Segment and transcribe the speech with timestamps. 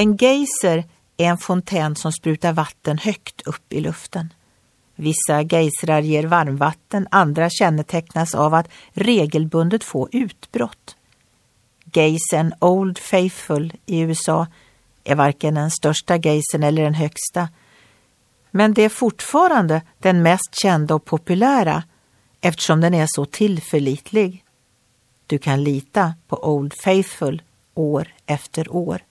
[0.00, 0.84] En geyser
[1.16, 4.32] är en fontän som sprutar vatten högt upp i luften.
[4.94, 10.96] Vissa geysrar ger varmvatten, andra kännetecknas av att regelbundet få utbrott.
[11.92, 14.46] Geysern Old Faithful i USA
[15.04, 17.48] är varken den största geysern eller den högsta.
[18.50, 21.82] Men det är fortfarande den mest kända och populära
[22.40, 24.44] eftersom den är så tillförlitlig.
[25.26, 27.42] Du kan lita på Old Faithful
[27.74, 29.02] år efter år.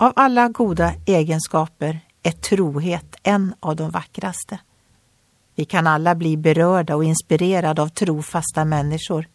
[0.00, 4.58] Av alla goda egenskaper är trohet en av de vackraste.
[5.54, 9.28] Vi kan alla bli berörda och inspirerade av trofasta människor.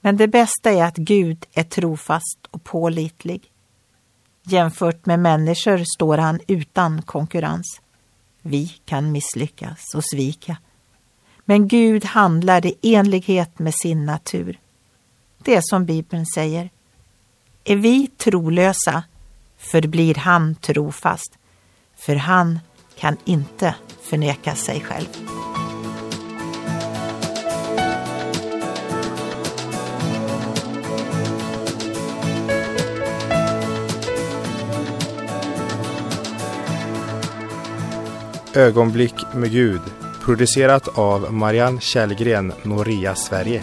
[0.00, 3.50] Men det bästa är att Gud är trofast och pålitlig.
[4.42, 7.80] Jämfört med människor står han utan konkurrens.
[8.40, 10.56] Vi kan misslyckas och svika.
[11.44, 14.58] Men Gud handlar i enlighet med sin natur.
[15.38, 16.70] Det är som Bibeln säger.
[17.64, 19.02] Är vi trolösa
[19.62, 21.38] förblir han trofast,
[21.96, 22.60] för han
[22.98, 25.06] kan inte förneka sig själv.
[38.54, 39.80] Ögonblick med Gud
[40.24, 43.62] producerat av Marianne Källgren, Noria Sverige.